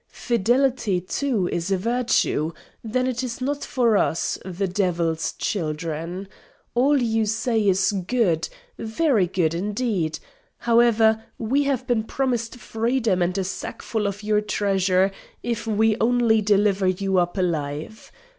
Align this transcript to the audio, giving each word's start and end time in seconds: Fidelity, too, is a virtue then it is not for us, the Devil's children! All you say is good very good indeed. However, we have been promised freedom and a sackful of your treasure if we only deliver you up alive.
Fidelity, 0.15 0.99
too, 0.99 1.47
is 1.51 1.69
a 1.71 1.77
virtue 1.77 2.53
then 2.83 3.05
it 3.05 3.21
is 3.23 3.39
not 3.39 3.63
for 3.63 3.97
us, 3.97 4.39
the 4.43 4.67
Devil's 4.67 5.33
children! 5.33 6.27
All 6.73 6.99
you 6.99 7.27
say 7.27 7.67
is 7.67 7.91
good 7.91 8.49
very 8.79 9.27
good 9.27 9.53
indeed. 9.53 10.17
However, 10.57 11.23
we 11.37 11.65
have 11.65 11.85
been 11.85 12.03
promised 12.03 12.55
freedom 12.55 13.21
and 13.21 13.37
a 13.37 13.43
sackful 13.43 14.07
of 14.07 14.23
your 14.23 14.41
treasure 14.41 15.11
if 15.43 15.67
we 15.67 15.95
only 16.01 16.41
deliver 16.41 16.87
you 16.87 17.19
up 17.19 17.37
alive. 17.37 18.11